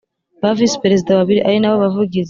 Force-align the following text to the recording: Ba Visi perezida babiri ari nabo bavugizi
Ba 0.41 0.49
Visi 0.57 0.81
perezida 0.83 1.17
babiri 1.19 1.39
ari 1.47 1.57
nabo 1.61 1.77
bavugizi 1.85 2.19